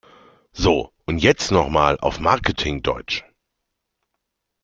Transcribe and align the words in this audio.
So, 0.53 0.91
und 1.05 1.19
jetzt 1.19 1.51
noch 1.51 1.69
mal 1.69 1.99
auf 1.99 2.19
Marketing-Deutsch! 2.19 3.23